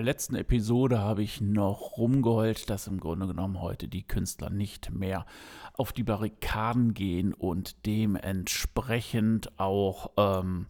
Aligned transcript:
Der 0.00 0.06
letzten 0.06 0.34
Episode 0.34 1.00
habe 1.00 1.22
ich 1.22 1.42
noch 1.42 1.98
rumgeheult, 1.98 2.70
dass 2.70 2.86
im 2.86 3.00
Grunde 3.00 3.26
genommen 3.26 3.60
heute 3.60 3.86
die 3.86 4.02
Künstler 4.02 4.48
nicht 4.48 4.90
mehr 4.90 5.26
auf 5.74 5.92
die 5.92 6.04
Barrikaden 6.04 6.94
gehen 6.94 7.34
und 7.34 7.84
dementsprechend 7.84 9.60
auch 9.60 10.12
ähm, 10.16 10.64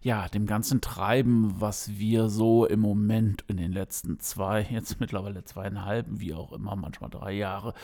ja 0.00 0.28
dem 0.28 0.46
ganzen 0.46 0.80
Treiben, 0.80 1.60
was 1.60 1.98
wir 1.98 2.28
so 2.28 2.66
im 2.66 2.78
Moment 2.78 3.42
in 3.48 3.56
den 3.56 3.72
letzten 3.72 4.20
zwei, 4.20 4.62
jetzt 4.70 5.00
mittlerweile 5.00 5.42
zweieinhalb, 5.42 6.06
wie 6.10 6.32
auch 6.32 6.52
immer, 6.52 6.76
manchmal 6.76 7.10
drei 7.10 7.32
Jahre 7.32 7.74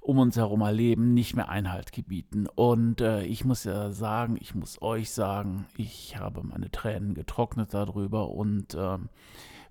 um 0.00 0.18
uns 0.18 0.38
herum 0.38 0.62
erleben, 0.62 1.12
nicht 1.12 1.36
mehr 1.36 1.50
Einhalt 1.50 1.92
gebieten. 1.92 2.46
Und 2.46 3.02
äh, 3.02 3.24
ich 3.24 3.44
muss 3.44 3.64
ja 3.64 3.90
sagen, 3.90 4.38
ich 4.40 4.54
muss 4.54 4.80
euch 4.80 5.10
sagen, 5.10 5.66
ich 5.76 6.16
habe 6.16 6.42
meine 6.42 6.70
Tränen 6.70 7.12
getrocknet 7.12 7.74
darüber 7.74 8.30
und 8.30 8.72
äh, 8.72 8.96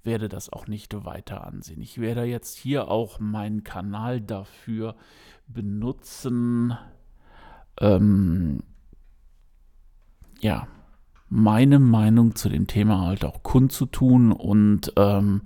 werde 0.03 0.29
das 0.29 0.51
auch 0.51 0.67
nicht 0.67 1.05
weiter 1.05 1.45
ansehen. 1.45 1.81
Ich 1.81 1.99
werde 1.99 2.23
jetzt 2.23 2.57
hier 2.57 2.89
auch 2.89 3.19
meinen 3.19 3.63
Kanal 3.63 4.21
dafür 4.21 4.95
benutzen, 5.47 6.77
ähm, 7.79 8.63
ja, 10.41 10.67
meine 11.29 11.79
Meinung 11.79 12.35
zu 12.35 12.49
dem 12.49 12.67
Thema 12.67 13.05
halt 13.05 13.23
auch 13.23 13.43
kundzutun 13.43 14.31
und 14.31 14.93
ähm, 14.95 15.41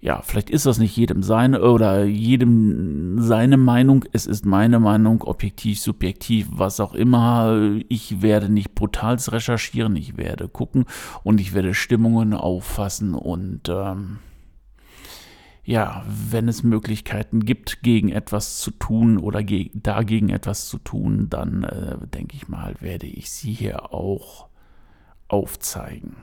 ja, 0.00 0.22
vielleicht 0.22 0.48
ist 0.50 0.64
das 0.64 0.78
nicht 0.78 0.96
jedem 0.96 1.24
seine 1.24 1.60
oder 1.60 2.04
jedem 2.04 3.20
seine 3.20 3.56
Meinung. 3.56 4.04
Es 4.12 4.26
ist 4.26 4.46
meine 4.46 4.78
Meinung, 4.78 5.22
objektiv, 5.22 5.80
subjektiv, 5.80 6.46
was 6.52 6.78
auch 6.78 6.94
immer. 6.94 7.78
Ich 7.88 8.22
werde 8.22 8.48
nicht 8.48 8.76
brutal 8.76 9.16
recherchieren, 9.16 9.96
ich 9.96 10.16
werde 10.16 10.48
gucken 10.48 10.84
und 11.24 11.40
ich 11.40 11.52
werde 11.52 11.74
Stimmungen 11.74 12.32
auffassen 12.32 13.14
und 13.14 13.68
ähm, 13.68 14.18
ja, 15.64 16.02
wenn 16.08 16.48
es 16.48 16.62
Möglichkeiten 16.62 17.44
gibt, 17.44 17.82
gegen 17.82 18.08
etwas 18.08 18.58
zu 18.58 18.70
tun 18.70 19.18
oder 19.18 19.42
dagegen 19.42 20.30
etwas 20.30 20.68
zu 20.68 20.78
tun, 20.78 21.28
dann 21.28 21.64
äh, 21.64 21.98
denke 22.06 22.36
ich 22.36 22.48
mal, 22.48 22.74
werde 22.80 23.06
ich 23.06 23.30
sie 23.30 23.52
hier 23.52 23.92
auch 23.92 24.46
aufzeigen. 25.26 26.16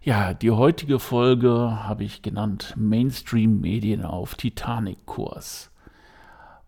Ja, 0.00 0.32
die 0.32 0.52
heutige 0.52 1.00
Folge 1.00 1.50
habe 1.50 2.04
ich 2.04 2.22
genannt 2.22 2.74
Mainstream-Medien 2.76 4.04
auf 4.04 4.36
Titanic-Kurs. 4.36 5.70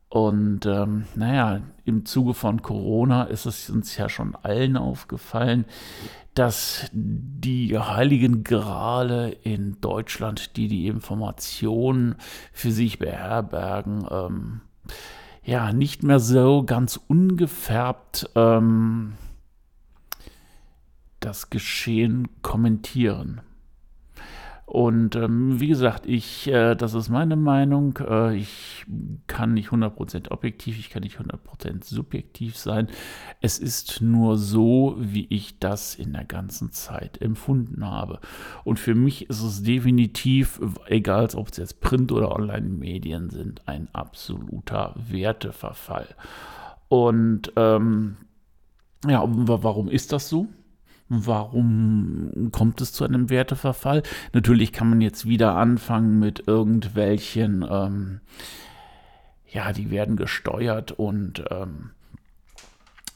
Und 0.09 0.67
ähm, 0.67 1.05
naja, 1.15 1.61
im 1.85 2.05
Zuge 2.05 2.35
von 2.35 2.61
Corona 2.63 3.23
ist 3.23 3.47
es 3.47 3.71
uns 3.71 3.97
ja 3.97 4.09
schon 4.09 4.35
allen 4.35 4.77
aufgefallen, 4.77 5.65
dass 6.35 6.91
die 6.93 7.79
heiligen 7.79 8.43
Grale 8.43 9.31
in 9.31 9.81
Deutschland, 9.81 10.57
die 10.57 10.67
die 10.67 10.89
Informationen 10.89 12.17
für 12.53 12.73
sich 12.73 12.99
beherbergen, 12.99 14.05
ähm, 14.11 14.61
ja, 15.45 15.73
nicht 15.73 16.03
mehr 16.03 16.19
so 16.19 16.65
ganz 16.65 16.99
ungefärbt 17.07 18.29
ähm, 18.35 19.15
das 21.21 21.51
Geschehen 21.51 22.29
kommentieren. 22.43 23.43
Und 24.71 25.17
ähm, 25.17 25.59
wie 25.59 25.67
gesagt, 25.67 26.07
ich, 26.07 26.47
äh, 26.47 26.77
das 26.77 26.95
ist 26.95 27.09
meine 27.09 27.35
Meinung. 27.35 27.99
Äh, 28.09 28.37
ich 28.37 28.87
kann 29.27 29.53
nicht 29.53 29.71
100% 29.71 30.31
objektiv, 30.31 30.79
ich 30.79 30.91
kann 30.91 31.03
nicht 31.03 31.19
100% 31.19 31.85
subjektiv 31.85 32.57
sein. 32.57 32.87
Es 33.41 33.59
ist 33.59 34.01
nur 34.01 34.39
so, 34.39 34.95
wie 34.97 35.27
ich 35.29 35.59
das 35.59 35.97
in 35.97 36.13
der 36.13 36.25
ganzen 36.25 36.71
Zeit 36.71 37.21
empfunden 37.21 37.85
habe. 37.85 38.21
Und 38.63 38.79
für 38.79 38.95
mich 38.95 39.29
ist 39.29 39.43
es 39.43 39.65
definitiv, 39.65 40.61
egal 40.87 41.29
ob 41.35 41.49
es 41.49 41.57
jetzt 41.57 41.81
Print- 41.81 42.13
oder 42.13 42.31
Online-Medien 42.31 43.29
sind, 43.31 43.67
ein 43.67 43.89
absoluter 43.93 44.95
Werteverfall. 44.95 46.15
Und 46.89 47.53
ähm, 47.57 48.19
ja, 49.05 49.25
warum 49.27 49.89
ist 49.89 50.13
das 50.13 50.29
so? 50.29 50.47
Warum 51.13 52.51
kommt 52.53 52.81
es 52.81 52.93
zu 52.93 53.05
einem 53.05 53.31
Werteverfall? 53.31 54.05
Natürlich 54.33 54.73
kann 54.73 54.89
man 54.89 55.01
jetzt 55.01 55.27
wieder 55.27 55.57
anfangen 55.57 56.21
mit 56.21 56.47
irgendwelchen, 56.47 57.67
ähm, 57.69 58.21
ja, 59.49 59.73
die 59.73 59.91
werden 59.91 60.15
gesteuert 60.15 60.93
und 60.93 61.43
ähm, 61.51 61.91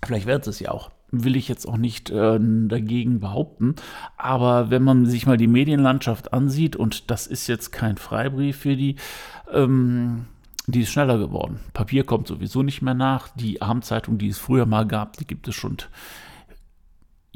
vielleicht 0.05 0.27
wird 0.27 0.45
es 0.49 0.59
ja 0.59 0.73
auch. 0.73 0.91
Will 1.13 1.37
ich 1.37 1.47
jetzt 1.47 1.69
auch 1.69 1.77
nicht 1.77 2.11
äh, 2.11 2.41
dagegen 2.41 3.21
behaupten. 3.21 3.77
Aber 4.17 4.71
wenn 4.71 4.83
man 4.83 5.07
sich 5.07 5.27
mal 5.27 5.37
die 5.37 5.47
Medienlandschaft 5.47 6.33
ansieht, 6.33 6.75
und 6.75 7.13
das 7.13 7.29
ist 7.29 7.47
jetzt 7.47 7.71
kein 7.71 7.97
Freibrief 7.97 8.57
für 8.57 8.75
die, 8.75 8.97
ähm, 9.53 10.25
die 10.67 10.81
ist 10.81 10.91
schneller 10.91 11.19
geworden. 11.19 11.61
Papier 11.75 12.03
kommt 12.03 12.27
sowieso 12.27 12.65
nicht 12.65 12.83
mehr 12.83 12.95
nach. 12.95 13.29
Die 13.37 13.63
Abendzeitung, 13.63 14.19
die 14.19 14.31
es 14.31 14.39
früher 14.39 14.67
mal 14.67 14.85
gab, 14.85 15.17
die 15.19 15.29
gibt 15.29 15.47
es 15.47 15.55
schon 15.55 15.77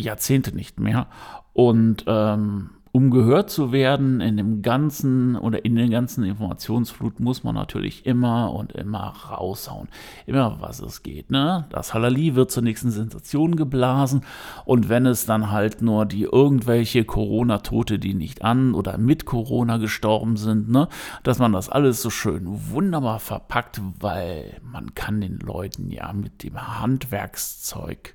Jahrzehnte 0.03 0.55
nicht 0.55 0.81
mehr. 0.81 1.09
Und 1.53 2.05
ähm, 2.07 2.71
um 2.93 3.11
gehört 3.11 3.51
zu 3.51 3.71
werden 3.71 4.21
in 4.21 4.37
dem 4.37 4.63
ganzen 4.63 5.37
oder 5.37 5.65
in 5.65 5.77
den 5.77 5.91
ganzen 5.91 6.25
Informationsflut 6.25 7.21
muss 7.21 7.45
man 7.45 7.55
natürlich 7.55 8.07
immer 8.07 8.53
und 8.53 8.73
immer 8.73 9.15
raushauen. 9.31 9.89
Immer 10.27 10.57
was 10.61 10.81
es 10.81 11.03
geht. 11.03 11.31
Ne? 11.31 11.67
Das 11.71 11.95
Halali 11.95 12.35
wird 12.35 12.51
zur 12.51 12.63
nächsten 12.63 12.91
Sensation 12.91 13.57
geblasen 13.57 14.23
und 14.65 14.89
wenn 14.89 15.07
es 15.07 15.27
dann 15.27 15.51
halt 15.51 15.83
nur 15.83 16.07
die 16.07 16.25
irgendwelche 16.25 17.05
Corona-Tote, 17.05 17.99
die 17.99 18.15
nicht 18.15 18.43
an 18.43 18.75
oder 18.75 18.99
mit 18.99 19.27
Corona 19.27 19.77
gestorben 19.77 20.37
sind, 20.37 20.69
ne, 20.69 20.89
dass 21.23 21.39
man 21.39 21.53
das 21.53 21.69
alles 21.69 22.03
so 22.03 22.11
schön 22.11 22.47
wunderbar 22.71 23.21
verpackt, 23.21 23.81
weil 24.01 24.61
man 24.63 24.95
kann 24.95 25.21
den 25.21 25.39
Leuten 25.39 25.91
ja 25.91 26.13
mit 26.13 26.43
dem 26.43 26.81
Handwerkszeug 26.81 28.15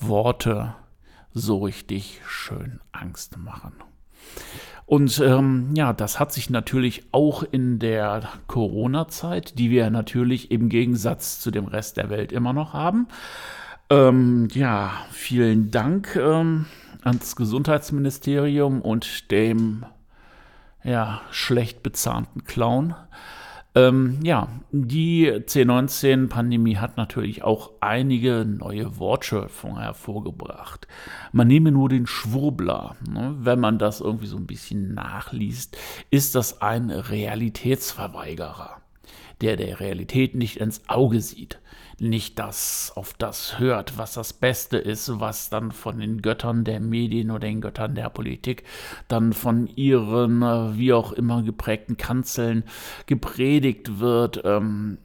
Worte 0.00 0.74
so 1.36 1.58
richtig 1.58 2.22
schön 2.26 2.80
Angst 2.92 3.36
machen. 3.36 3.72
Und 4.86 5.20
ähm, 5.20 5.70
ja, 5.74 5.92
das 5.92 6.18
hat 6.18 6.32
sich 6.32 6.48
natürlich 6.48 7.04
auch 7.12 7.42
in 7.42 7.78
der 7.78 8.28
Corona-Zeit, 8.46 9.58
die 9.58 9.70
wir 9.70 9.90
natürlich 9.90 10.50
im 10.50 10.68
Gegensatz 10.68 11.40
zu 11.40 11.50
dem 11.50 11.66
Rest 11.66 11.96
der 11.96 12.08
Welt 12.08 12.32
immer 12.32 12.52
noch 12.52 12.72
haben. 12.72 13.08
Ähm, 13.90 14.48
ja, 14.52 14.92
vielen 15.10 15.70
Dank 15.70 16.16
ähm, 16.16 16.66
ans 17.02 17.36
Gesundheitsministerium 17.36 18.80
und 18.80 19.30
dem 19.30 19.84
ja, 20.82 21.20
schlecht 21.30 21.82
bezahnten 21.82 22.44
Clown. 22.44 22.94
Ähm, 23.76 24.20
ja, 24.22 24.48
die 24.72 25.30
C19-Pandemie 25.30 26.78
hat 26.78 26.96
natürlich 26.96 27.44
auch 27.44 27.72
einige 27.80 28.46
neue 28.46 28.98
Wortschöpfungen 28.98 29.82
hervorgebracht. 29.82 30.88
Man 31.30 31.46
nehme 31.46 31.70
nur 31.70 31.90
den 31.90 32.06
Schwurbler. 32.06 32.96
Ne? 33.06 33.36
Wenn 33.38 33.60
man 33.60 33.78
das 33.78 34.00
irgendwie 34.00 34.28
so 34.28 34.38
ein 34.38 34.46
bisschen 34.46 34.94
nachliest, 34.94 35.76
ist 36.10 36.34
das 36.34 36.62
ein 36.62 36.88
Realitätsverweigerer, 36.88 38.80
der 39.42 39.56
der 39.56 39.78
Realität 39.78 40.34
nicht 40.34 40.56
ins 40.56 40.88
Auge 40.88 41.20
sieht 41.20 41.60
nicht 41.98 42.38
das 42.38 42.92
auf 42.94 43.14
das 43.14 43.58
hört, 43.58 43.96
was 43.96 44.14
das 44.14 44.32
Beste 44.32 44.76
ist, 44.76 45.18
was 45.18 45.48
dann 45.48 45.72
von 45.72 45.98
den 45.98 46.20
Göttern 46.20 46.64
der 46.64 46.80
Medien 46.80 47.30
oder 47.30 47.40
den 47.40 47.60
Göttern 47.60 47.94
der 47.94 48.10
Politik 48.10 48.64
dann 49.08 49.32
von 49.32 49.66
ihren 49.66 50.42
äh, 50.42 50.76
wie 50.76 50.92
auch 50.92 51.12
immer 51.12 51.42
geprägten 51.42 51.96
Kanzeln 51.96 52.64
gepredigt 53.06 53.98
wird. 53.98 54.42
Ähm, 54.44 54.98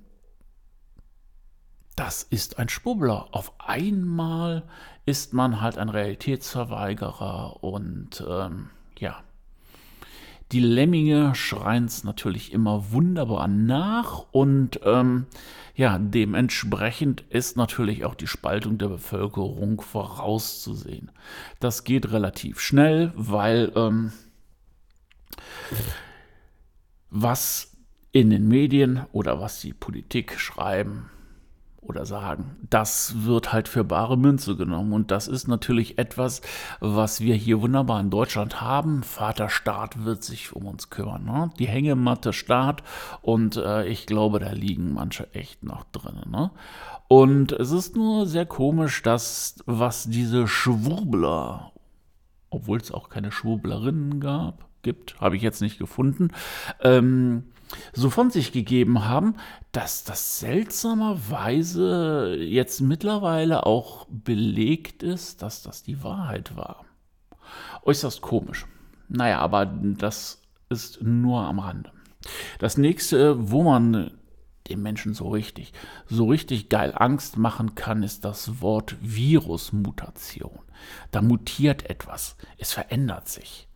das 1.95 2.23
ist 2.23 2.59
ein 2.59 2.67
Schwubbler. 2.67 3.27
Auf 3.31 3.53
einmal 3.59 4.63
ist 5.05 5.33
man 5.33 5.61
halt 5.61 5.77
ein 5.77 5.89
Realitätsverweigerer 5.89 7.63
und 7.63 8.23
ähm, 8.27 8.69
ja. 8.97 9.23
Die 10.51 10.59
Lemminge 10.59 11.33
schreien 11.33 11.85
es 11.85 12.03
natürlich 12.03 12.51
immer 12.51 12.91
wunderbar 12.91 13.47
nach 13.47 14.25
und 14.31 14.81
ähm, 14.83 15.27
ja, 15.75 15.97
dementsprechend 15.97 17.21
ist 17.29 17.55
natürlich 17.55 18.03
auch 18.03 18.15
die 18.15 18.27
Spaltung 18.27 18.77
der 18.77 18.89
Bevölkerung 18.89 19.79
vorauszusehen. 19.79 21.11
Das 21.61 21.85
geht 21.85 22.11
relativ 22.11 22.59
schnell, 22.59 23.13
weil 23.15 23.71
ähm, 23.75 24.11
was 27.09 27.71
in 28.11 28.29
den 28.29 28.49
Medien 28.49 29.05
oder 29.13 29.39
was 29.39 29.61
die 29.61 29.73
Politik 29.73 30.37
schreiben 30.37 31.09
oder 31.81 32.05
sagen. 32.05 32.57
Das 32.69 33.25
wird 33.25 33.51
halt 33.51 33.67
für 33.67 33.83
bare 33.83 34.17
Münze 34.17 34.55
genommen. 34.55 34.93
Und 34.93 35.11
das 35.11 35.27
ist 35.27 35.47
natürlich 35.47 35.97
etwas, 35.97 36.41
was 36.79 37.21
wir 37.21 37.35
hier 37.35 37.61
wunderbar 37.61 37.99
in 37.99 38.09
Deutschland 38.09 38.61
haben. 38.61 39.03
Vater 39.03 39.49
Staat 39.49 40.05
wird 40.05 40.23
sich 40.23 40.55
um 40.55 40.67
uns 40.67 40.89
kümmern. 40.89 41.25
Ne? 41.25 41.49
Die 41.57 41.67
Hängematte 41.67 42.33
Staat. 42.33 42.83
Und 43.21 43.57
äh, 43.57 43.87
ich 43.87 44.05
glaube, 44.05 44.39
da 44.39 44.51
liegen 44.51 44.93
manche 44.93 45.33
echt 45.33 45.63
noch 45.63 45.83
drin. 45.91 46.21
Ne? 46.29 46.51
Und 47.07 47.51
es 47.51 47.71
ist 47.71 47.95
nur 47.95 48.27
sehr 48.27 48.45
komisch, 48.45 49.01
dass 49.01 49.55
was 49.65 50.05
diese 50.05 50.47
Schwurbler, 50.47 51.71
obwohl 52.51 52.79
es 52.79 52.91
auch 52.91 53.09
keine 53.09 53.31
Schwurblerinnen 53.31 54.19
gab, 54.19 54.65
gibt, 54.83 55.19
habe 55.19 55.35
ich 55.35 55.41
jetzt 55.41 55.61
nicht 55.61 55.77
gefunden, 55.77 56.29
ähm, 56.81 57.43
so 57.93 58.09
von 58.09 58.31
sich 58.31 58.51
gegeben 58.51 59.05
haben, 59.05 59.35
dass 59.71 60.03
das 60.03 60.39
seltsamerweise 60.39 62.35
jetzt 62.39 62.81
mittlerweile 62.81 63.65
auch 63.65 64.07
belegt 64.09 65.03
ist, 65.03 65.41
dass 65.41 65.63
das 65.63 65.83
die 65.83 66.03
Wahrheit 66.03 66.55
war. 66.55 66.85
Äußerst 67.83 68.21
komisch. 68.21 68.65
Naja, 69.07 69.39
aber 69.39 69.65
das 69.65 70.41
ist 70.69 71.01
nur 71.01 71.41
am 71.41 71.59
Rande. 71.59 71.91
Das 72.59 72.77
nächste, 72.77 73.51
wo 73.51 73.63
man 73.63 74.11
dem 74.69 74.81
Menschen 74.81 75.13
so 75.13 75.29
richtig, 75.29 75.73
so 76.07 76.27
richtig 76.27 76.69
geil 76.69 76.93
Angst 76.95 77.37
machen 77.37 77.75
kann, 77.75 78.03
ist 78.03 78.23
das 78.25 78.61
Wort 78.61 78.95
Virusmutation. 79.01 80.59
Da 81.11 81.21
mutiert 81.21 81.89
etwas, 81.89 82.37
es 82.57 82.71
verändert 82.71 83.27
sich. 83.27 83.67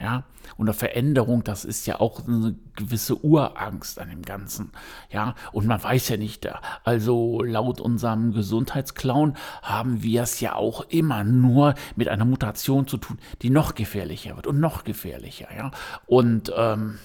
Ja, 0.00 0.24
und 0.56 0.72
Veränderung, 0.72 1.44
das 1.44 1.64
ist 1.64 1.86
ja 1.86 2.00
auch 2.00 2.26
eine 2.26 2.56
gewisse 2.76 3.24
Urangst 3.24 3.98
an 3.98 4.10
dem 4.10 4.22
Ganzen. 4.22 4.72
Ja, 5.10 5.34
und 5.52 5.66
man 5.66 5.82
weiß 5.82 6.08
ja 6.08 6.16
nicht, 6.16 6.48
also 6.84 7.42
laut 7.42 7.80
unserem 7.80 8.32
Gesundheitsclown 8.32 9.36
haben 9.62 10.02
wir 10.02 10.22
es 10.22 10.40
ja 10.40 10.54
auch 10.54 10.82
immer 10.88 11.24
nur 11.24 11.74
mit 11.96 12.08
einer 12.08 12.24
Mutation 12.24 12.86
zu 12.86 12.96
tun, 12.96 13.18
die 13.42 13.50
noch 13.50 13.74
gefährlicher 13.74 14.36
wird 14.36 14.46
und 14.46 14.60
noch 14.60 14.84
gefährlicher. 14.84 15.48
Ja, 15.56 15.70
und 16.06 16.52
ähm, 16.56 16.98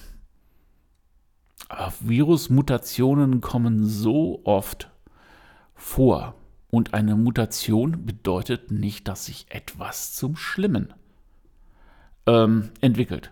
Virusmutationen 1.99 3.41
kommen 3.41 3.85
so 3.85 4.41
oft 4.45 4.89
vor. 5.75 6.35
Und 6.69 6.93
eine 6.93 7.15
Mutation 7.15 8.05
bedeutet 8.05 8.71
nicht, 8.71 9.07
dass 9.07 9.25
sich 9.25 9.45
etwas 9.49 10.13
zum 10.13 10.35
Schlimmen 10.35 10.93
ähm, 12.27 12.69
entwickelt. 12.81 13.31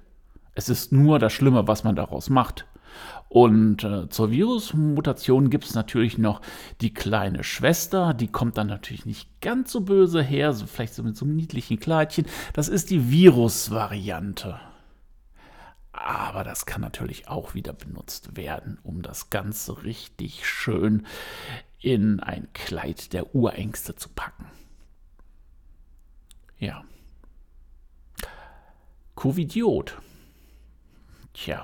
Es 0.55 0.69
ist 0.69 0.91
nur 0.91 1.19
das 1.19 1.33
Schlimme, 1.33 1.67
was 1.67 1.83
man 1.83 1.95
daraus 1.95 2.29
macht. 2.29 2.65
Und 3.27 3.83
äh, 3.83 4.07
zur 4.07 4.31
Virusmutation 4.31 5.49
gibt 5.49 5.65
es 5.65 5.75
natürlich 5.75 6.17
noch 6.17 6.41
die 6.79 6.93
kleine 6.93 7.43
Schwester, 7.43 8.13
die 8.13 8.29
kommt 8.29 8.57
dann 8.57 8.67
natürlich 8.67 9.05
nicht 9.05 9.41
ganz 9.41 9.73
so 9.73 9.81
böse 9.81 10.21
her, 10.21 10.53
so 10.53 10.65
vielleicht 10.65 10.93
so 10.93 11.03
mit 11.03 11.17
so 11.17 11.25
einem 11.25 11.35
niedlichen 11.35 11.79
Kleidchen. 11.79 12.25
Das 12.53 12.69
ist 12.69 12.89
die 12.89 13.11
Virusvariante. 13.11 14.59
Aber 15.91 16.43
das 16.43 16.65
kann 16.65 16.81
natürlich 16.81 17.27
auch 17.27 17.53
wieder 17.53 17.73
benutzt 17.73 18.37
werden, 18.37 18.79
um 18.83 19.01
das 19.01 19.29
Ganze 19.29 19.83
richtig 19.83 20.47
schön 20.47 21.05
in 21.79 22.19
ein 22.19 22.47
Kleid 22.53 23.13
der 23.13 23.35
Urängste 23.35 23.95
zu 23.95 24.09
packen. 24.09 24.45
Ja. 26.59 26.83
Covidiot. 29.15 29.97
Tja, 31.33 31.63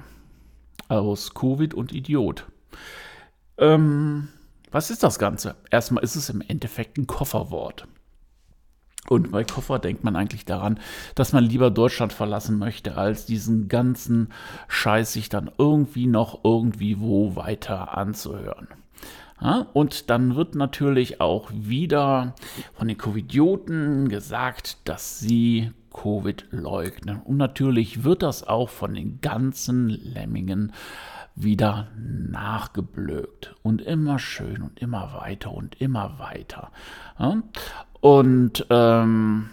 aus 0.87 1.33
Covid 1.33 1.73
und 1.73 1.91
Idiot. 1.91 2.47
Ähm, 3.57 4.29
was 4.71 4.89
ist 4.89 5.03
das 5.03 5.19
Ganze? 5.19 5.55
Erstmal 5.69 6.03
ist 6.03 6.15
es 6.15 6.29
im 6.29 6.41
Endeffekt 6.41 6.97
ein 6.97 7.07
Kofferwort. 7.07 7.87
Und 9.09 9.31
bei 9.31 9.43
Koffer 9.43 9.79
denkt 9.79 10.03
man 10.03 10.15
eigentlich 10.15 10.45
daran, 10.45 10.79
dass 11.15 11.33
man 11.33 11.43
lieber 11.43 11.71
Deutschland 11.71 12.13
verlassen 12.13 12.57
möchte, 12.57 12.97
als 12.97 13.25
diesen 13.25 13.67
ganzen 13.67 14.29
Scheiß 14.67 15.13
sich 15.13 15.27
dann 15.27 15.51
irgendwie 15.57 16.07
noch 16.07 16.43
irgendwie 16.43 16.99
wo 16.99 17.35
weiter 17.35 17.97
anzuhören. 17.97 18.67
Ja, 19.41 19.65
und 19.73 20.09
dann 20.11 20.35
wird 20.35 20.53
natürlich 20.53 21.19
auch 21.19 21.49
wieder 21.51 22.35
von 22.73 22.87
den 22.87 22.97
Covidioten 22.97 24.07
gesagt, 24.07 24.77
dass 24.87 25.19
sie 25.19 25.71
Covid 25.93 26.47
leugnen. 26.51 27.21
Und 27.21 27.37
natürlich 27.37 28.03
wird 28.03 28.23
das 28.23 28.47
auch 28.47 28.69
von 28.69 28.93
den 28.93 29.21
ganzen 29.21 29.89
Lemmingen 29.89 30.73
wieder 31.35 31.87
nachgeblökt 31.97 33.55
und 33.63 33.81
immer 33.81 34.19
schön 34.19 34.61
und 34.61 34.79
immer 34.79 35.13
weiter 35.13 35.51
und 35.51 35.79
immer 35.79 36.19
weiter. 36.19 36.71
Und 38.01 38.65
ähm, 38.69 39.49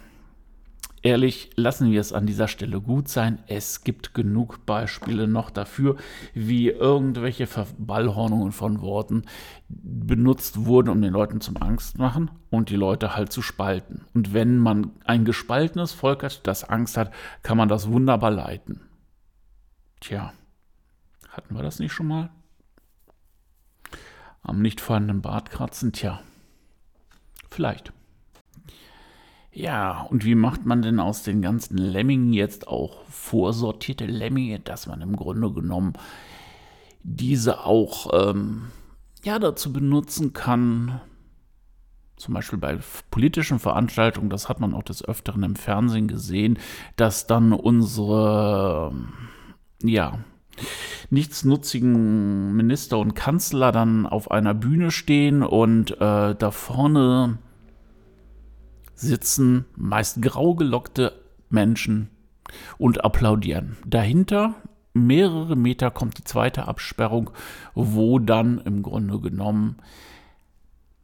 ehrlich, 1.03 1.51
lassen 1.57 1.91
wir 1.91 2.01
es 2.01 2.13
an 2.13 2.27
dieser 2.27 2.49
Stelle 2.49 2.81
gut 2.81 3.09
sein. 3.09 3.39
Es 3.47 3.83
gibt 3.85 4.15
genug 4.15 4.65
Beispiele 4.67 5.29
noch 5.29 5.51
dafür, 5.51 5.97
wie 6.35 6.69
irgendwelche 6.69 7.47
Verballhornungen 7.47 8.53
von 8.53 8.81
Worten 8.81 9.23
benutzt 9.69 10.65
wurden, 10.65 10.89
um 10.89 11.03
den 11.03 11.13
Leuten 11.13 11.41
zum 11.41 11.57
Angst 11.57 11.99
machen 11.99 12.31
und 12.51 12.71
die 12.71 12.77
Leute 12.77 13.17
halt 13.17 13.33
zu 13.33 13.43
spalten. 13.43 14.05
Und 14.15 14.33
wenn 14.33 14.59
man 14.59 14.93
ein 15.05 15.25
gespaltenes 15.25 15.93
Volk 15.93 16.23
hat, 16.23 16.47
das 16.47 16.65
Angst 16.65 16.97
hat, 16.97 17.13
kann 17.43 17.57
man 17.57 17.69
das 17.69 17.89
wunderbar 17.89 18.31
leiten. 18.31 18.81
Tja, 20.01 20.33
hatten 21.31 21.55
wir 21.55 21.63
das 21.63 21.79
nicht 21.79 21.93
schon 21.93 22.09
mal? 22.09 22.31
Am 24.43 24.63
nicht 24.63 24.81
vorhandenen 24.81 25.23
Bart 25.23 25.51
kratzen? 25.51 25.93
Tja, 25.93 26.21
vielleicht. 27.51 27.93
Ja, 29.51 30.03
und 30.03 30.25
wie 30.25 30.35
macht 30.35 30.67
man 30.67 30.83
denn 30.83 31.01
aus 31.01 31.23
den 31.23 31.43
ganzen 31.43 31.79
Lemmingen 31.79 32.33
jetzt 32.33 32.69
auch 32.69 33.05
vorsortierte 33.07 34.07
Lemminge, 34.07 34.61
dass 34.61 34.87
man 34.87 35.01
im 35.01 35.17
Grunde 35.17 35.51
genommen 35.53 35.95
diese 37.03 37.65
auch 37.65 38.31
ähm, 38.31 38.71
ja, 39.25 39.39
dazu 39.39 39.73
benutzen 39.73 40.33
kann, 40.33 41.01
zum 42.17 42.35
Beispiel 42.35 42.59
bei 42.59 42.79
politischen 43.11 43.59
Veranstaltungen, 43.59 44.31
das 44.31 44.49
hat 44.49 44.61
man 44.61 44.75
auch 44.75 44.83
des 44.83 45.05
Öfteren 45.05 45.43
im 45.45 45.57
Fernsehen 45.57 46.09
gesehen, 46.09 46.59
dass 46.97 47.27
dann 47.27 47.53
unsere, 47.53 48.93
ja, 49.83 50.19
nichtsnutzigen 51.11 52.55
Minister 52.55 52.99
und 52.99 53.15
Kanzler 53.15 53.71
dann 53.71 54.07
auf 54.07 54.31
einer 54.31 54.55
Bühne 54.55 54.91
stehen 54.91 55.43
und 55.43 55.93
äh, 56.01 56.35
da 56.35 56.51
vorne 56.51 57.39
sitzen 59.01 59.65
meist 59.77 60.21
grau 60.23 60.55
gelockte 60.55 61.13
Menschen 61.51 62.11
und 62.79 63.05
applaudieren. 63.05 63.77
Dahinter 63.87 64.55
mehrere 64.95 65.57
Meter 65.57 65.91
kommt 65.91 66.19
die 66.19 66.25
zweite 66.25 66.67
Absperrung, 66.67 67.31
wo 67.75 68.19
dann 68.19 68.59
im 68.59 68.83
Grunde 68.83 69.21
genommen 69.21 69.77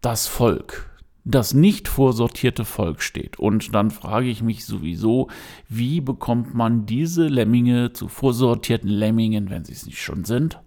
das 0.00 0.26
Volk, 0.26 0.90
das 1.24 1.54
nicht 1.54 1.88
vorsortierte 1.88 2.64
Volk 2.64 3.00
steht. 3.00 3.38
Und 3.38 3.74
dann 3.74 3.90
frage 3.90 4.28
ich 4.28 4.42
mich 4.42 4.66
sowieso, 4.66 5.28
wie 5.68 6.00
bekommt 6.00 6.54
man 6.54 6.86
diese 6.86 7.28
Lemminge 7.28 7.92
zu 7.92 8.08
vorsortierten 8.08 8.90
Lemmingen, 8.90 9.48
wenn 9.48 9.64
sie 9.64 9.72
es 9.72 9.86
nicht 9.86 10.02
schon 10.02 10.24
sind? 10.24 10.60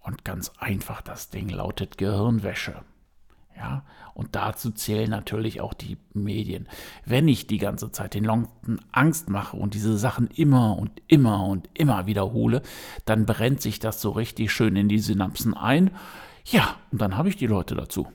Und 0.00 0.24
ganz 0.24 0.52
einfach, 0.58 1.02
das 1.02 1.28
Ding 1.28 1.50
lautet 1.50 1.98
Gehirnwäsche. 1.98 2.76
Ja, 3.58 3.82
und 4.14 4.36
dazu 4.36 4.70
zählen 4.70 5.10
natürlich 5.10 5.60
auch 5.60 5.74
die 5.74 5.96
Medien. 6.14 6.68
Wenn 7.04 7.26
ich 7.26 7.48
die 7.48 7.58
ganze 7.58 7.90
Zeit 7.90 8.14
den 8.14 8.22
Leuten 8.22 8.78
Angst 8.92 9.28
mache 9.28 9.56
und 9.56 9.74
diese 9.74 9.98
Sachen 9.98 10.28
immer 10.28 10.78
und 10.78 10.92
immer 11.08 11.44
und 11.44 11.68
immer 11.74 12.06
wiederhole, 12.06 12.62
dann 13.04 13.26
brennt 13.26 13.60
sich 13.60 13.80
das 13.80 14.00
so 14.00 14.10
richtig 14.10 14.52
schön 14.52 14.76
in 14.76 14.88
die 14.88 15.00
Synapsen 15.00 15.54
ein. 15.54 15.90
Ja, 16.44 16.76
und 16.92 17.02
dann 17.02 17.16
habe 17.16 17.28
ich 17.28 17.36
die 17.36 17.48
Leute 17.48 17.74
dazu. 17.74 18.06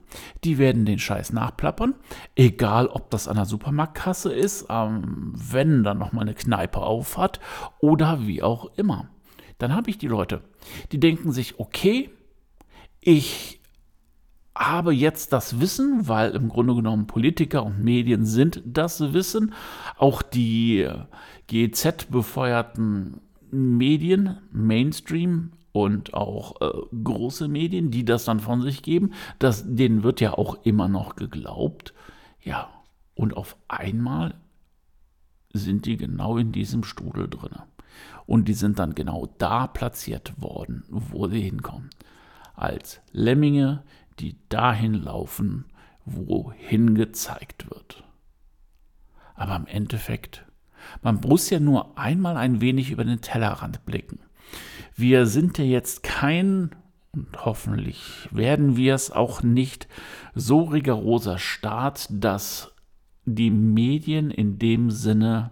Die 0.46 0.58
werden 0.58 0.86
den 0.86 0.98
Scheiß 0.98 1.34
nachplappern, 1.34 1.94
egal 2.36 2.88
ob 2.88 3.10
das 3.10 3.28
an 3.28 3.36
der 3.36 3.46
Supermarktkasse 3.46 4.32
ist, 4.32 4.68
ähm, 4.70 5.34
wenn 5.36 5.84
dann 5.84 6.00
noch 6.00 6.14
mal 6.14 6.22
eine 6.22 6.36
Kneipe 6.36 6.80
auf 6.80 7.18
hat 7.18 7.42
oder 7.80 8.26
wie 8.26 8.42
auch 8.42 8.72
immer. 8.78 9.10
Dann 9.58 9.76
habe 9.76 9.90
ich 9.90 9.98
die 9.98 10.08
Leute, 10.08 10.42
die 10.94 11.02
denken 11.02 11.34
sich, 11.34 11.60
okay, 11.60 12.10
ich 13.02 13.60
habe 14.56 14.94
jetzt 14.94 15.34
das 15.34 15.60
Wissen, 15.60 16.08
weil 16.08 16.32
im 16.32 16.50
Grunde 16.50 16.76
genommen 16.76 17.08
Politiker 17.08 17.66
und 17.66 17.84
Medien 17.84 18.26
sind 18.26 18.62
das 18.66 19.14
Wissen, 19.14 19.54
auch 19.98 20.22
die 20.22 20.82
äh, 20.82 21.00
GZ-befeuerten 21.48 23.20
Medien, 23.52 24.38
Mainstream 24.52 25.52
und 25.72 26.14
auch 26.14 26.62
äh, 26.62 26.70
große 27.04 27.48
Medien, 27.48 27.92
die 27.92 28.06
das 28.06 28.26
dann 28.26 28.40
von 28.40 28.62
sich 28.62 28.84
geben, 28.84 29.14
das, 29.40 29.64
denen 29.66 30.04
wird 30.04 30.22
ja 30.22 30.34
auch 30.34 30.64
immer 30.64 30.88
noch 30.88 31.16
geglaubt. 31.16 31.94
Ja, 32.42 32.70
und 33.16 33.36
auf 33.36 33.58
einmal 33.68 34.36
sind 35.52 35.86
die 35.86 35.98
genau 35.98 36.38
in 36.38 36.52
diesem 36.52 36.84
Strudel 36.84 37.30
drin. 37.30 37.56
Und 38.26 38.48
die 38.48 38.54
sind 38.54 38.80
dann 38.80 38.96
genau 38.96 39.30
da 39.38 39.68
platziert 39.68 40.34
worden, 40.42 40.84
wo 40.90 41.28
sie 41.28 41.42
hinkommen. 41.42 41.90
Als 42.56 43.02
Lemminge, 43.12 43.84
die 44.20 44.38
dahin 44.50 44.94
laufen, 44.94 45.66
wohin 46.06 46.96
gezeigt 46.96 47.70
wird. 47.70 48.04
Aber 49.36 49.56
im 49.56 49.68
Endeffekt, 49.68 50.46
man 51.02 51.20
muss 51.22 51.50
ja 51.50 51.60
nur 51.60 51.98
einmal 51.98 52.38
ein 52.38 52.62
wenig 52.62 52.92
über 52.92 53.04
den 53.04 53.22
Tellerrand 53.22 53.86
blicken. 53.86 54.20
Wir 54.96 55.26
sind 55.26 55.58
ja 55.58 55.64
jetzt 55.64 56.04
kein, 56.04 56.76
und 57.12 57.46
hoffentlich 57.46 58.28
werden 58.32 58.78
wir 58.78 58.94
es 58.94 59.12
auch 59.12 59.42
nicht, 59.42 59.88
so 60.36 60.64
rigoroser 60.64 61.40
Staat, 61.40 62.08
dass 62.12 62.74
die 63.26 63.52
Medien 63.52 64.30
in 64.30 64.60
dem 64.60 64.92
Sinne 64.92 65.52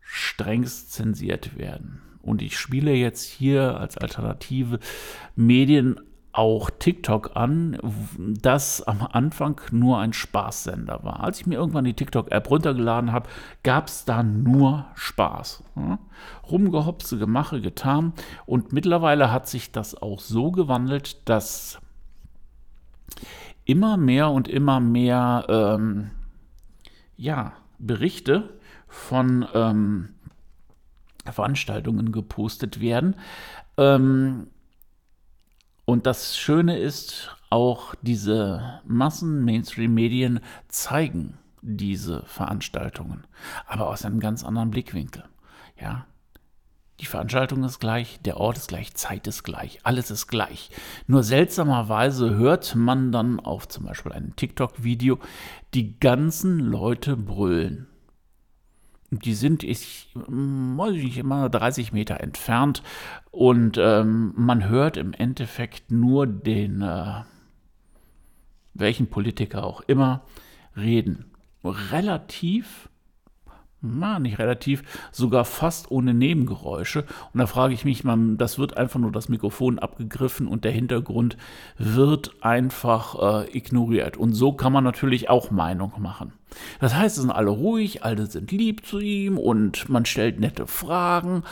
strengst 0.00 0.92
zensiert 0.92 1.58
werden. 1.58 2.02
Und 2.22 2.40
ich 2.40 2.56
spiele 2.56 2.92
jetzt 2.92 3.24
hier 3.24 3.78
als 3.78 3.96
alternative 3.98 4.78
Medien 5.34 6.00
auch 6.32 6.70
TikTok 6.70 7.36
an, 7.36 7.78
das 8.18 8.82
am 8.82 9.02
Anfang 9.02 9.60
nur 9.70 9.98
ein 9.98 10.14
Spaßsender 10.14 11.04
war. 11.04 11.20
Als 11.20 11.40
ich 11.40 11.46
mir 11.46 11.56
irgendwann 11.56 11.84
die 11.84 11.94
TikTok-App 11.94 12.50
runtergeladen 12.50 13.12
habe, 13.12 13.28
gab 13.62 13.88
es 13.88 14.06
da 14.06 14.22
nur 14.22 14.86
Spaß. 14.94 15.62
Rumgehopse, 16.50 17.18
Gemache, 17.18 17.60
getan. 17.60 18.14
Und 18.46 18.72
mittlerweile 18.72 19.30
hat 19.30 19.46
sich 19.46 19.72
das 19.72 19.94
auch 19.94 20.20
so 20.20 20.50
gewandelt, 20.50 21.28
dass 21.28 21.78
immer 23.66 23.98
mehr 23.98 24.30
und 24.30 24.48
immer 24.48 24.80
mehr 24.80 25.44
ähm, 25.48 26.10
ja, 27.16 27.52
Berichte 27.78 28.58
von 28.88 29.46
ähm, 29.52 30.14
Veranstaltungen 31.30 32.10
gepostet 32.10 32.80
werden. 32.80 33.16
Ähm, 33.76 34.48
und 35.84 36.06
das 36.06 36.38
Schöne 36.38 36.78
ist, 36.78 37.36
auch 37.50 37.94
diese 38.02 38.80
Massen-Mainstream-Medien 38.86 40.40
zeigen 40.68 41.38
diese 41.60 42.22
Veranstaltungen, 42.24 43.24
aber 43.66 43.88
aus 43.88 44.04
einem 44.04 44.20
ganz 44.20 44.44
anderen 44.44 44.70
Blickwinkel. 44.70 45.24
Ja, 45.80 46.06
die 47.00 47.06
Veranstaltung 47.06 47.64
ist 47.64 47.78
gleich, 47.78 48.20
der 48.24 48.36
Ort 48.36 48.56
ist 48.56 48.68
gleich, 48.68 48.94
Zeit 48.94 49.26
ist 49.26 49.42
gleich, 49.42 49.80
alles 49.82 50.10
ist 50.10 50.28
gleich. 50.28 50.70
Nur 51.06 51.24
seltsamerweise 51.24 52.34
hört 52.34 52.74
man 52.74 53.10
dann 53.10 53.40
auf 53.40 53.66
zum 53.68 53.86
Beispiel 53.86 54.12
einem 54.12 54.36
TikTok-Video 54.36 55.18
die 55.74 55.98
ganzen 55.98 56.58
Leute 56.58 57.16
brüllen 57.16 57.88
die 59.12 59.34
sind, 59.34 59.62
ich 59.62 60.08
weiß 60.14 60.92
nicht, 60.92 61.18
immer 61.18 61.48
30 61.50 61.92
Meter 61.92 62.20
entfernt 62.20 62.82
und 63.30 63.78
ähm, 63.78 64.32
man 64.36 64.68
hört 64.68 64.96
im 64.96 65.12
Endeffekt 65.12 65.90
nur 65.90 66.26
den, 66.26 66.80
äh, 66.80 67.22
welchen 68.74 69.08
Politiker 69.08 69.64
auch 69.64 69.82
immer, 69.82 70.22
reden. 70.76 71.26
Relativ 71.62 72.88
na, 73.82 74.18
nicht 74.18 74.38
relativ, 74.38 74.82
sogar 75.10 75.44
fast 75.44 75.90
ohne 75.90 76.14
Nebengeräusche. 76.14 77.04
Und 77.32 77.40
da 77.40 77.46
frage 77.46 77.74
ich 77.74 77.84
mich, 77.84 78.04
man, 78.04 78.38
das 78.38 78.58
wird 78.58 78.76
einfach 78.76 79.00
nur 79.00 79.12
das 79.12 79.28
Mikrofon 79.28 79.78
abgegriffen 79.78 80.46
und 80.46 80.64
der 80.64 80.72
Hintergrund 80.72 81.36
wird 81.78 82.36
einfach 82.42 83.44
äh, 83.44 83.56
ignoriert. 83.56 84.16
Und 84.16 84.34
so 84.34 84.52
kann 84.52 84.72
man 84.72 84.84
natürlich 84.84 85.28
auch 85.28 85.50
Meinung 85.50 85.92
machen. 85.98 86.32
Das 86.80 86.94
heißt, 86.94 87.16
es 87.16 87.22
sind 87.22 87.30
alle 87.30 87.50
ruhig, 87.50 88.04
alle 88.04 88.26
sind 88.26 88.52
lieb 88.52 88.86
zu 88.86 89.00
ihm 89.00 89.38
und 89.38 89.88
man 89.88 90.04
stellt 90.04 90.38
nette 90.38 90.66
Fragen 90.66 91.42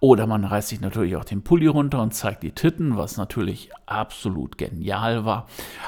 oder 0.00 0.26
man 0.26 0.44
reißt 0.44 0.68
sich 0.68 0.80
natürlich 0.80 1.16
auch 1.16 1.24
den 1.24 1.42
Pulli 1.42 1.68
runter 1.68 2.02
und 2.02 2.12
zeigt 2.12 2.42
die 2.42 2.52
Titten, 2.52 2.96
was 2.96 3.16
natürlich 3.16 3.70
absolut 3.86 4.58
genial 4.58 5.24
war. 5.24 5.46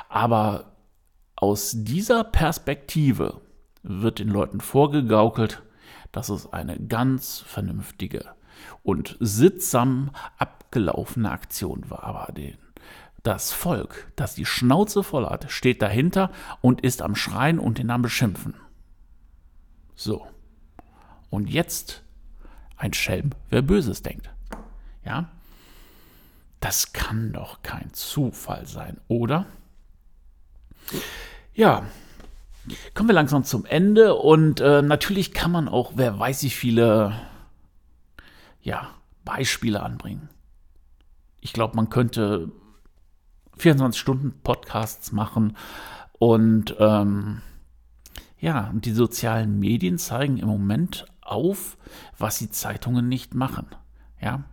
Aber 0.09 0.77
aus 1.37 1.73
dieser 1.75 2.25
Perspektive 2.25 3.41
wird 3.83 4.19
den 4.19 4.29
Leuten 4.29 4.61
vorgegaukelt, 4.61 5.63
dass 6.13 6.29
es 6.29 6.53
eine 6.53 6.79
ganz 6.79 7.41
vernünftige 7.41 8.35
und 8.83 9.17
sittsam 9.21 10.11
abgelaufene 10.39 11.31
Aktion 11.31 11.89
war. 11.89 12.05
Aber 12.05 12.33
den, 12.33 12.59
das 13.23 13.53
Volk, 13.53 14.11
das 14.17 14.35
die 14.35 14.47
Schnauze 14.47 15.03
voll 15.03 15.27
hat, 15.27 15.51
steht 15.51 15.83
dahinter 15.83 16.31
und 16.61 16.81
ist 16.81 17.03
am 17.03 17.15
Schreien 17.15 17.59
und 17.59 17.79
den 17.79 17.91
am 17.91 18.03
Beschimpfen. 18.03 18.55
So. 19.95 20.27
Und 21.29 21.49
jetzt 21.49 22.03
ein 22.77 22.93
Schelm, 22.93 23.31
wer 23.51 23.63
Böses 23.63 24.03
denkt. 24.03 24.31
Ja? 25.05 25.31
Das 26.61 26.93
kann 26.93 27.33
doch 27.33 27.63
kein 27.63 27.93
Zufall 27.93 28.67
sein, 28.67 28.99
oder? 29.09 29.47
Ja, 31.55 31.85
Kommen 32.95 33.09
wir 33.09 33.15
langsam 33.15 33.45
zum 33.45 33.65
Ende 33.65 34.15
und 34.15 34.61
äh, 34.61 34.83
natürlich 34.83 35.33
kann 35.33 35.51
man 35.51 35.69
auch, 35.69 35.93
wer 35.97 36.19
weiß 36.19 36.43
wie 36.43 36.51
viele 36.51 37.15
ja, 38.61 38.89
Beispiele 39.25 39.83
anbringen. 39.83 40.29
Ich 41.41 41.53
glaube, 41.53 41.77
man 41.77 41.89
könnte 41.89 42.53
24 43.57 43.99
Stunden 43.99 44.41
Podcasts 44.43 45.13
machen 45.13 45.57
und 46.19 46.77
ähm, 46.79 47.41
ja, 48.39 48.73
die 48.75 48.93
sozialen 48.93 49.59
Medien 49.59 49.99
zeigen 49.99 50.39
im 50.39 50.49
Moment 50.49 51.07
auf, 51.21 51.77
was 52.19 52.39
die 52.39 52.51
Zeitungen 52.51 53.09
nicht 53.09 53.35
machen. 53.35 53.67
Ja, 54.21 54.45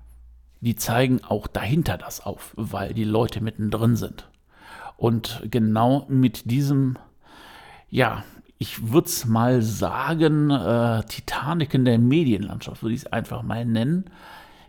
die 0.61 0.75
zeigen 0.75 1.23
auch 1.23 1.47
dahinter 1.47 1.97
das 1.97 2.21
auf, 2.21 2.53
weil 2.55 2.93
die 2.93 3.03
Leute 3.03 3.41
mittendrin 3.41 3.95
sind. 3.95 4.29
Und 4.95 5.43
genau 5.45 6.05
mit 6.09 6.49
diesem 6.49 6.97
ja, 7.89 8.23
ich 8.59 8.91
würde 8.91 9.07
es 9.07 9.25
mal 9.25 9.61
sagen, 9.61 10.49
äh, 10.49 11.03
Titanic 11.07 11.73
in 11.73 11.85
der 11.85 11.99
Medienlandschaft, 11.99 12.81
würde 12.81 12.95
ich 12.95 13.01
es 13.01 13.11
einfach 13.11 13.43
mal 13.43 13.65
nennen. 13.65 14.05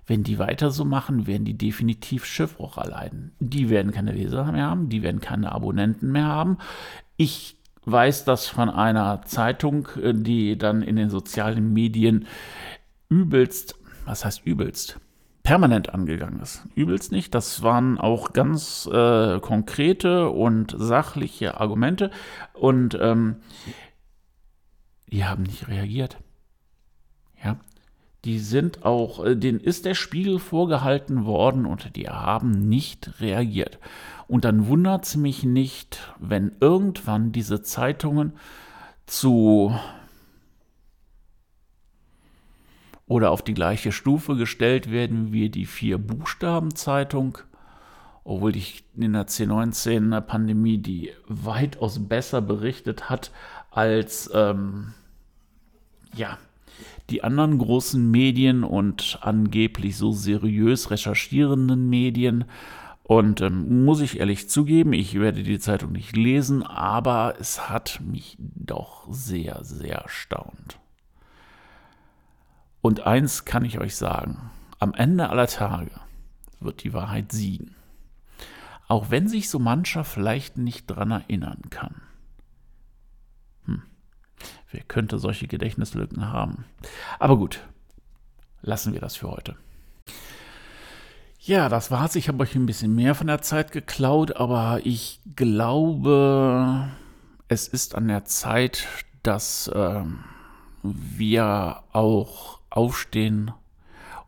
Wenn 0.06 0.24
die 0.24 0.38
weiter 0.38 0.70
so 0.70 0.84
machen, 0.84 1.26
werden 1.26 1.44
die 1.44 1.56
definitiv 1.56 2.24
Schiffbruch 2.24 2.78
erleiden. 2.78 3.32
Die 3.40 3.68
werden 3.68 3.92
keine 3.92 4.12
Leser 4.12 4.50
mehr 4.52 4.66
haben, 4.66 4.88
die 4.88 5.02
werden 5.02 5.20
keine 5.20 5.52
Abonnenten 5.52 6.12
mehr 6.12 6.26
haben. 6.26 6.58
Ich 7.16 7.56
weiß 7.84 8.24
das 8.24 8.46
von 8.46 8.70
einer 8.70 9.22
Zeitung, 9.22 9.88
äh, 10.02 10.14
die 10.14 10.56
dann 10.56 10.82
in 10.82 10.96
den 10.96 11.10
sozialen 11.10 11.72
Medien 11.72 12.26
übelst, 13.08 13.74
was 14.04 14.24
heißt 14.24 14.46
übelst? 14.46 14.98
Permanent 15.48 15.94
angegangen 15.94 16.40
ist. 16.40 16.62
Übelst 16.74 17.10
nicht. 17.10 17.34
Das 17.34 17.62
waren 17.62 17.96
auch 17.96 18.34
ganz 18.34 18.86
äh, 18.92 19.40
konkrete 19.40 20.28
und 20.28 20.74
sachliche 20.76 21.58
Argumente. 21.58 22.10
Und 22.52 22.98
ähm, 23.00 23.36
die 25.10 25.24
haben 25.24 25.44
nicht 25.44 25.66
reagiert. 25.68 26.18
Ja. 27.42 27.56
Die 28.26 28.40
sind 28.40 28.84
auch, 28.84 29.24
äh, 29.24 29.36
denen 29.36 29.58
ist 29.58 29.86
der 29.86 29.94
Spiegel 29.94 30.38
vorgehalten 30.38 31.24
worden 31.24 31.64
und 31.64 31.96
die 31.96 32.10
haben 32.10 32.50
nicht 32.50 33.18
reagiert. 33.22 33.78
Und 34.26 34.44
dann 34.44 34.66
wundert 34.66 35.06
es 35.06 35.16
mich 35.16 35.44
nicht, 35.44 36.12
wenn 36.18 36.56
irgendwann 36.60 37.32
diese 37.32 37.62
Zeitungen 37.62 38.34
zu 39.06 39.74
oder 43.08 43.30
auf 43.30 43.42
die 43.42 43.54
gleiche 43.54 43.90
Stufe 43.90 44.36
gestellt 44.36 44.90
werden 44.90 45.32
wie 45.32 45.48
die 45.48 45.66
vier 45.66 45.98
Buchstaben-Zeitung, 45.98 47.38
obwohl 48.22 48.54
ich 48.54 48.84
in 48.96 49.14
der 49.14 49.26
C19-Pandemie 49.26 50.78
die 50.78 51.10
weitaus 51.26 52.06
besser 52.06 52.42
berichtet 52.42 53.08
hat 53.08 53.32
als 53.70 54.30
ähm, 54.34 54.92
ja, 56.14 56.38
die 57.08 57.24
anderen 57.24 57.58
großen 57.58 58.10
Medien 58.10 58.64
und 58.64 59.18
angeblich 59.22 59.96
so 59.96 60.12
seriös 60.12 60.90
recherchierenden 60.90 61.88
Medien. 61.88 62.44
Und 63.02 63.40
ähm, 63.40 63.86
muss 63.86 64.02
ich 64.02 64.20
ehrlich 64.20 64.50
zugeben, 64.50 64.92
ich 64.92 65.18
werde 65.18 65.42
die 65.42 65.58
Zeitung 65.58 65.92
nicht 65.92 66.14
lesen, 66.14 66.62
aber 66.62 67.36
es 67.40 67.70
hat 67.70 68.00
mich 68.04 68.36
doch 68.38 69.06
sehr, 69.10 69.64
sehr 69.64 70.00
erstaunt. 70.00 70.78
Und 72.80 73.06
eins 73.06 73.44
kann 73.44 73.64
ich 73.64 73.78
euch 73.78 73.96
sagen, 73.96 74.50
am 74.78 74.94
Ende 74.94 75.30
aller 75.30 75.46
Tage 75.46 75.90
wird 76.60 76.84
die 76.84 76.92
Wahrheit 76.92 77.32
siegen. 77.32 77.74
Auch 78.86 79.10
wenn 79.10 79.28
sich 79.28 79.50
so 79.50 79.58
mancher 79.58 80.04
vielleicht 80.04 80.56
nicht 80.56 80.86
dran 80.86 81.10
erinnern 81.10 81.62
kann. 81.70 82.00
Hm. 83.66 83.82
Wer 84.70 84.82
könnte 84.82 85.18
solche 85.18 85.46
Gedächtnislücken 85.46 86.30
haben? 86.30 86.64
Aber 87.18 87.36
gut, 87.36 87.60
lassen 88.62 88.92
wir 88.92 89.00
das 89.00 89.16
für 89.16 89.30
heute. 89.30 89.56
Ja, 91.40 91.68
das 91.68 91.90
war's. 91.90 92.14
Ich 92.14 92.28
habe 92.28 92.42
euch 92.42 92.54
ein 92.54 92.66
bisschen 92.66 92.94
mehr 92.94 93.14
von 93.14 93.26
der 93.26 93.40
Zeit 93.40 93.72
geklaut, 93.72 94.36
aber 94.36 94.80
ich 94.84 95.20
glaube, 95.34 96.88
es 97.48 97.68
ist 97.68 97.94
an 97.94 98.08
der 98.08 98.24
Zeit, 98.26 98.86
dass 99.22 99.68
äh, 99.68 100.02
wir 100.82 101.82
auch 101.92 102.57
aufstehen 102.70 103.52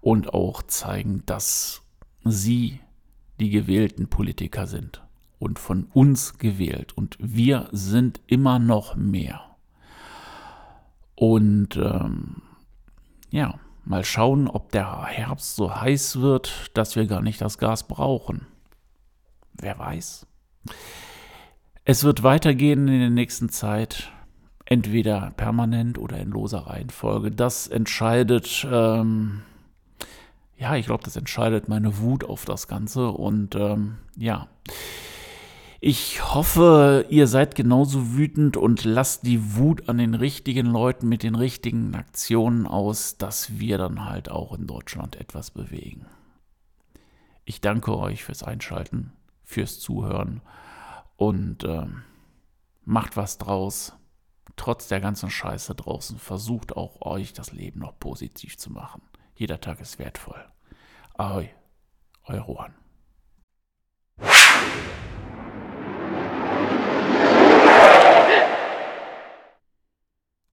und 0.00 0.32
auch 0.32 0.62
zeigen, 0.62 1.22
dass 1.26 1.82
sie 2.24 2.80
die 3.38 3.50
gewählten 3.50 4.08
Politiker 4.08 4.66
sind 4.66 5.02
und 5.38 5.58
von 5.58 5.84
uns 5.92 6.38
gewählt. 6.38 6.92
Und 6.96 7.16
wir 7.18 7.68
sind 7.72 8.20
immer 8.26 8.58
noch 8.58 8.94
mehr. 8.94 9.56
Und 11.14 11.76
ähm, 11.76 12.42
ja, 13.30 13.58
mal 13.84 14.04
schauen, 14.04 14.48
ob 14.48 14.72
der 14.72 15.04
Herbst 15.06 15.56
so 15.56 15.74
heiß 15.74 16.20
wird, 16.20 16.70
dass 16.74 16.96
wir 16.96 17.06
gar 17.06 17.22
nicht 17.22 17.40
das 17.40 17.58
Gas 17.58 17.88
brauchen. 17.88 18.46
Wer 19.54 19.78
weiß. 19.78 20.26
Es 21.84 22.04
wird 22.04 22.22
weitergehen 22.22 22.88
in 22.88 23.00
der 23.00 23.10
nächsten 23.10 23.48
Zeit, 23.48 24.12
entweder 24.70 25.32
permanent 25.36 25.98
oder 25.98 26.16
in 26.18 26.30
loser 26.30 26.68
Reihenfolge. 26.68 27.30
Das 27.32 27.66
entscheidet, 27.66 28.66
ähm, 28.70 29.42
ja, 30.56 30.76
ich 30.76 30.86
glaube, 30.86 31.02
das 31.04 31.16
entscheidet 31.16 31.68
meine 31.68 31.98
Wut 31.98 32.24
auf 32.24 32.44
das 32.44 32.68
Ganze. 32.68 33.10
Und 33.10 33.56
ähm, 33.56 33.98
ja, 34.16 34.46
ich 35.80 36.34
hoffe, 36.34 37.04
ihr 37.10 37.26
seid 37.26 37.56
genauso 37.56 38.14
wütend 38.16 38.56
und 38.56 38.84
lasst 38.84 39.26
die 39.26 39.56
Wut 39.56 39.88
an 39.88 39.98
den 39.98 40.14
richtigen 40.14 40.66
Leuten 40.66 41.08
mit 41.08 41.24
den 41.24 41.34
richtigen 41.34 41.94
Aktionen 41.96 42.66
aus, 42.66 43.18
dass 43.18 43.58
wir 43.58 43.76
dann 43.76 44.08
halt 44.08 44.30
auch 44.30 44.56
in 44.56 44.68
Deutschland 44.68 45.16
etwas 45.16 45.50
bewegen. 45.50 46.06
Ich 47.44 47.60
danke 47.60 47.98
euch 47.98 48.22
fürs 48.22 48.44
Einschalten, 48.44 49.12
fürs 49.42 49.80
Zuhören 49.80 50.42
und 51.16 51.64
äh, 51.64 51.86
macht 52.84 53.16
was 53.16 53.38
draus. 53.38 53.94
Trotz 54.56 54.88
der 54.88 55.00
ganzen 55.00 55.30
Scheiße 55.30 55.74
draußen 55.74 56.18
versucht 56.18 56.76
auch 56.76 57.00
euch 57.02 57.32
das 57.32 57.52
Leben 57.52 57.80
noch 57.80 57.98
positiv 57.98 58.58
zu 58.58 58.70
machen. 58.70 59.02
Jeder 59.34 59.60
Tag 59.60 59.80
ist 59.80 59.98
wertvoll. 59.98 60.44
Ahoi, 61.14 61.48
euer 62.24 62.42
Rohan. 62.42 62.74